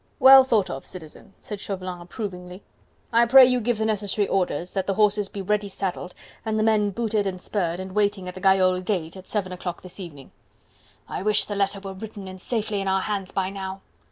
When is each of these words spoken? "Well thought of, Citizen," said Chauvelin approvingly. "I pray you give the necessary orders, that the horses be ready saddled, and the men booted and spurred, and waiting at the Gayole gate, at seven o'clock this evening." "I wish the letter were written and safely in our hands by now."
"Well 0.19 0.43
thought 0.43 0.71
of, 0.71 0.83
Citizen," 0.83 1.35
said 1.39 1.59
Chauvelin 1.61 2.01
approvingly. 2.01 2.63
"I 3.13 3.27
pray 3.27 3.45
you 3.45 3.61
give 3.61 3.77
the 3.77 3.85
necessary 3.85 4.27
orders, 4.27 4.71
that 4.71 4.87
the 4.87 4.95
horses 4.95 5.29
be 5.29 5.43
ready 5.43 5.67
saddled, 5.67 6.15
and 6.43 6.57
the 6.57 6.63
men 6.63 6.89
booted 6.89 7.27
and 7.27 7.39
spurred, 7.39 7.79
and 7.79 7.91
waiting 7.91 8.27
at 8.27 8.33
the 8.33 8.41
Gayole 8.41 8.81
gate, 8.81 9.15
at 9.15 9.27
seven 9.27 9.51
o'clock 9.51 9.83
this 9.83 9.99
evening." 9.99 10.31
"I 11.07 11.21
wish 11.21 11.45
the 11.45 11.53
letter 11.55 11.79
were 11.79 11.93
written 11.93 12.27
and 12.27 12.41
safely 12.41 12.81
in 12.81 12.87
our 12.87 13.01
hands 13.01 13.31
by 13.31 13.51
now." 13.51 13.81